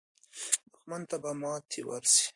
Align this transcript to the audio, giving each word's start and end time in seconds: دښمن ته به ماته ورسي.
دښمن 0.71 1.01
ته 1.09 1.15
به 1.21 1.31
ماته 1.41 1.81
ورسي. 1.87 2.25